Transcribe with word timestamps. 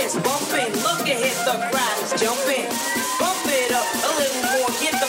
it's 0.00 0.14
bumping. 0.14 0.70
Look 0.82 1.06
at 1.10 1.18
it, 1.18 1.36
the 1.44 1.56
crowd 1.70 1.98
is 2.02 2.12
jumping. 2.20 2.66
Bump 3.18 3.42
it 3.46 3.72
up 3.74 3.88
a 4.06 4.10
little 4.18 4.42
more, 4.54 4.70
get 4.80 4.94
the 5.02 5.07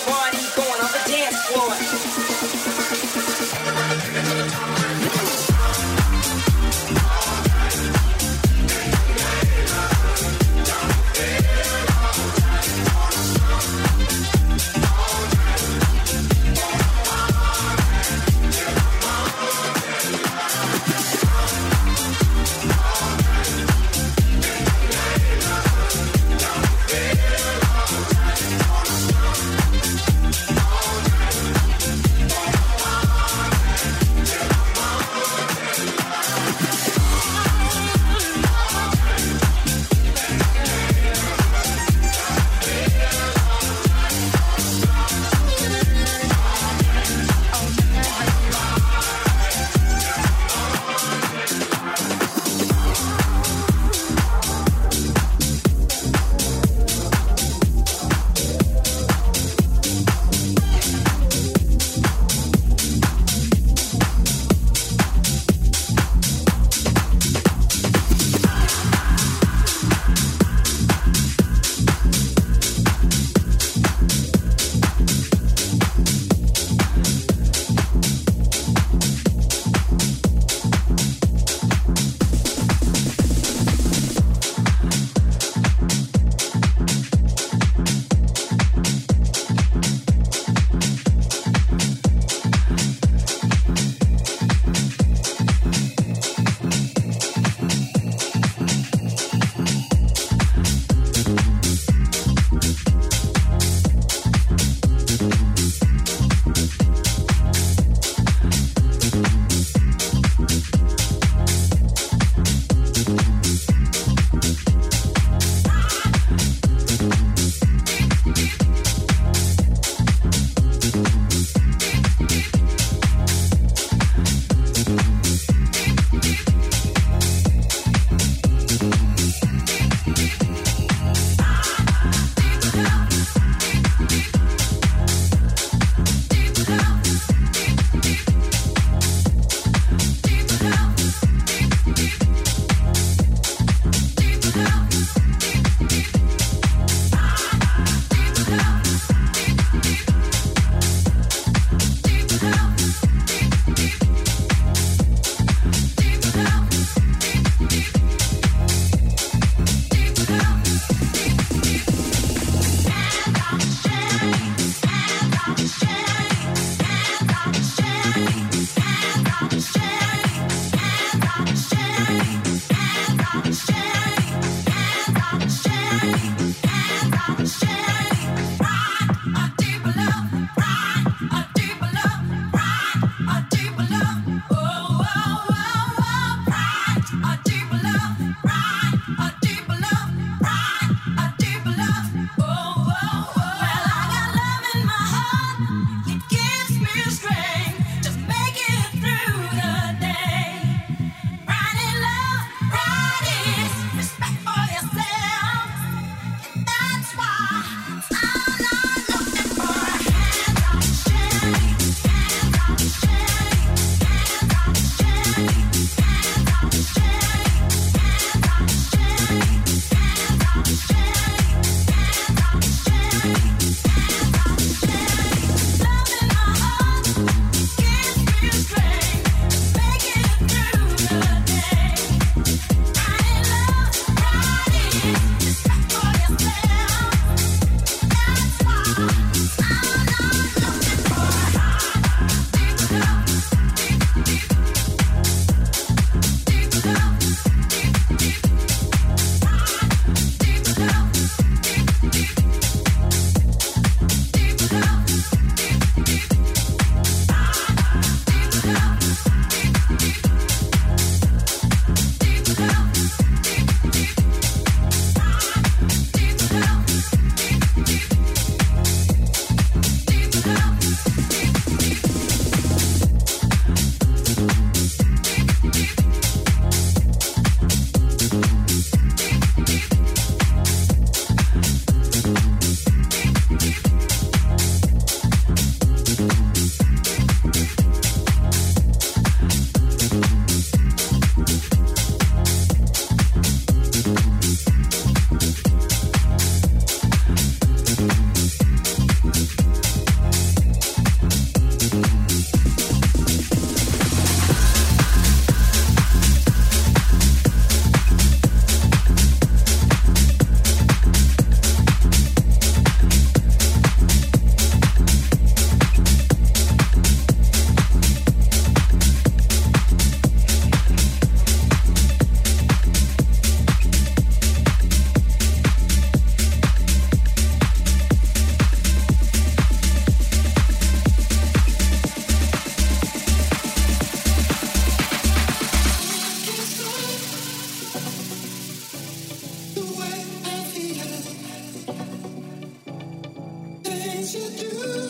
should 344.32 344.56
do. 344.58 345.09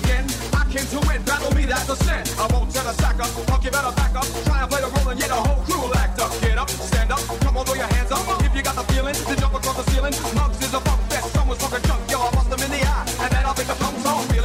Came 0.00 0.88
to 0.88 1.00
win. 1.06 1.20
Battle 1.22 1.52
me, 1.54 1.64
that's 1.66 1.88
a 1.88 1.96
sin. 1.96 2.24
I 2.40 2.48
won't 2.52 2.72
set 2.72 2.86
a 2.86 2.94
sack 2.96 3.20
up. 3.20 3.28
Punk, 3.46 3.64
you 3.64 3.70
better 3.70 3.92
back 3.92 4.14
up. 4.16 4.26
Try 4.48 4.62
and 4.62 4.70
play 4.70 4.80
the 4.80 4.88
role 4.88 5.08
and 5.12 5.20
yet 5.20 5.28
the 5.28 5.36
whole 5.36 5.60
crew 5.64 5.80
will 5.82 5.96
act 5.96 6.18
up. 6.20 6.32
Get 6.40 6.56
up, 6.56 6.70
stand 6.70 7.12
up, 7.12 7.20
come 7.44 7.56
on, 7.56 7.66
throw 7.66 7.74
your 7.74 7.92
hands 7.92 8.10
up. 8.10 8.24
If 8.42 8.54
you 8.56 8.62
got 8.62 8.76
the 8.76 8.84
feeling, 8.92 9.16
then 9.28 9.36
jump 9.36 9.54
across 9.54 9.76
the 9.76 9.90
ceiling. 9.92 10.14
Mugs 10.34 10.58
is 10.64 10.72
a 10.72 10.80
funk 10.80 11.00
fest. 11.10 11.32
Someone's 11.34 11.60
talking 11.60 11.82
junk, 11.82 12.10
yo, 12.10 12.20
I 12.20 12.30
bust 12.32 12.48
them 12.50 12.60
in 12.60 12.70
the 12.70 12.82
eye. 12.86 13.04
And 13.20 13.30
then 13.32 13.44
I'll 13.44 13.54
make 13.54 13.68
the 13.68 13.76
punks 13.76 14.06
all 14.06 14.22
feel 14.32 14.44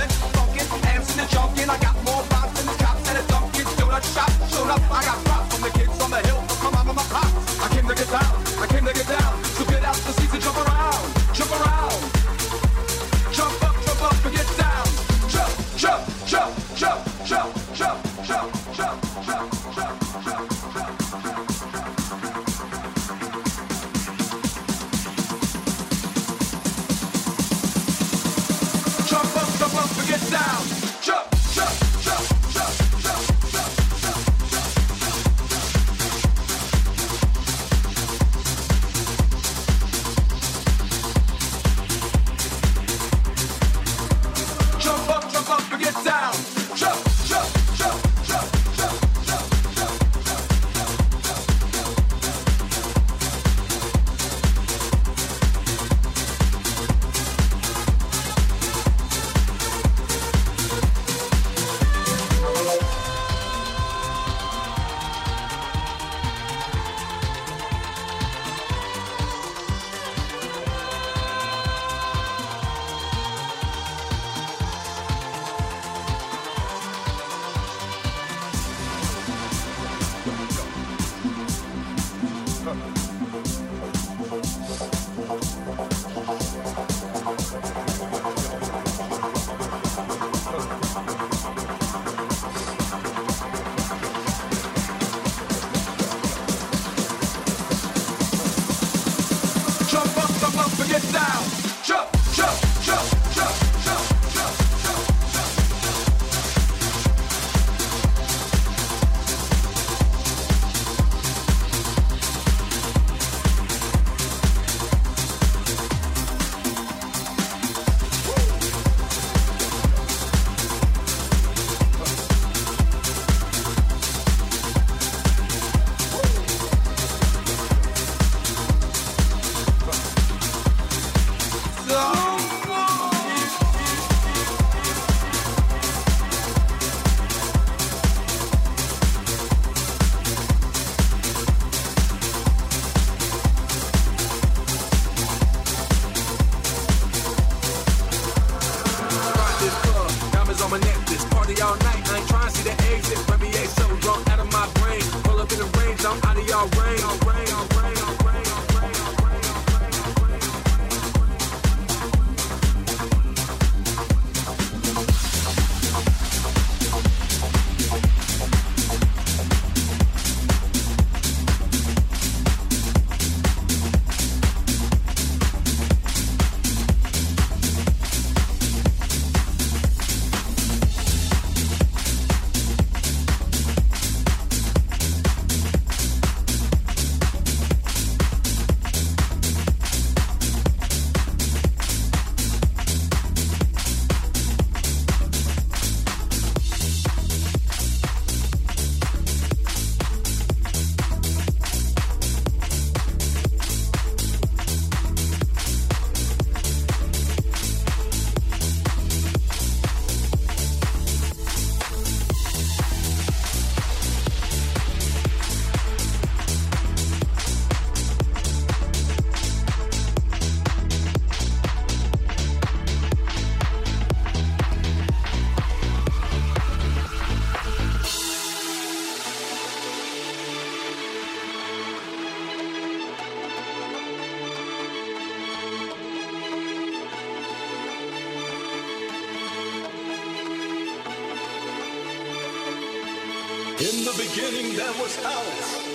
beginning 244.50 244.78
there 244.78 244.94
was 245.02 245.16
house. 245.24 245.88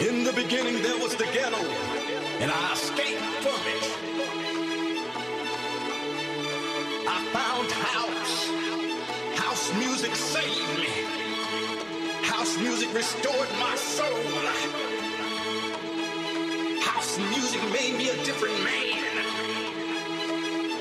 In 0.00 0.24
the 0.24 0.32
beginning 0.32 0.82
there 0.82 0.98
was 0.98 1.16
the 1.16 1.24
ghetto. 1.32 1.62
And 2.40 2.50
I 2.50 2.72
escaped 2.74 3.22
from 3.44 3.60
it. 3.74 3.84
I 7.08 7.18
found 7.32 7.70
house. 7.72 8.50
House 9.42 9.72
music 9.78 10.14
saved 10.14 10.78
me. 10.78 10.92
House 12.24 12.58
music 12.58 12.92
restored 12.92 13.48
my 13.58 13.74
soul. 13.76 14.24
House 16.82 17.18
music 17.18 17.62
made 17.72 17.96
me 17.96 18.10
a 18.10 18.16
different 18.24 18.58
man. 18.64 19.24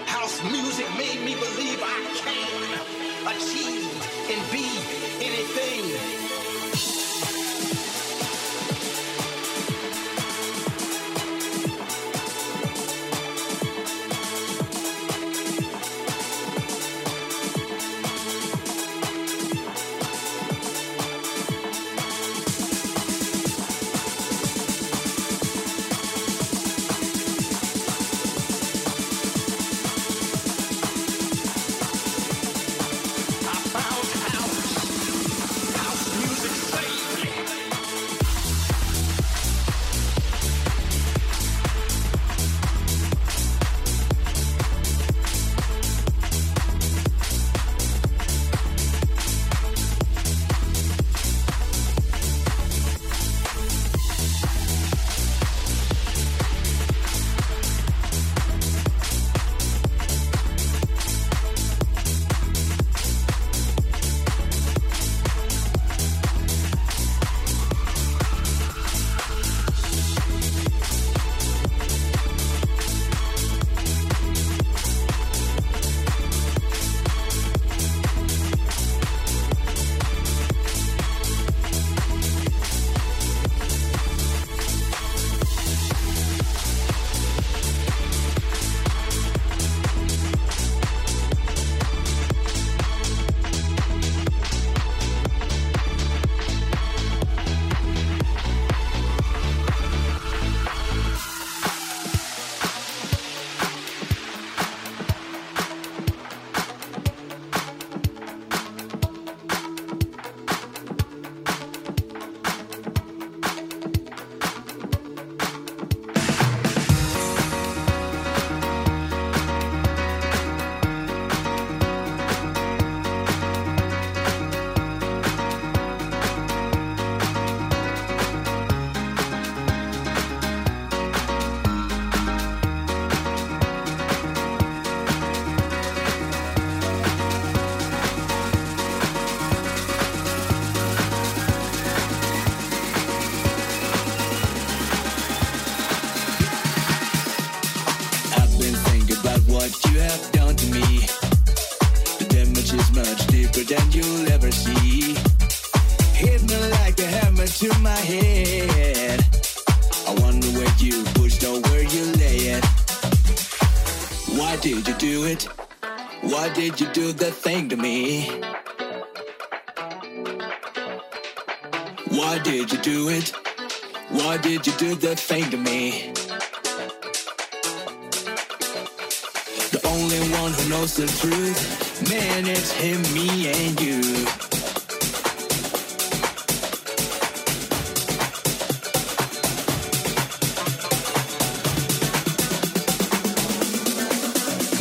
House 0.05 0.43
music 0.51 0.87
made 0.97 1.21
me 1.23 1.35
believe 1.35 1.81
I 1.81 2.11
can 2.15 2.34
achieve 3.27 3.85
and 4.29 4.51
be 4.51 4.65
anything. 5.25 6.24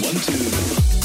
One, 0.05 0.17
two. 0.17 1.04